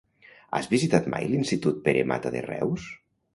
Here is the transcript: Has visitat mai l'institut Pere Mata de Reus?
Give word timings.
Has 0.59 0.69
visitat 0.71 1.09
mai 1.15 1.27
l'institut 1.33 1.77
Pere 1.89 2.03
Mata 2.13 2.33
de 2.39 2.43
Reus? 2.49 2.89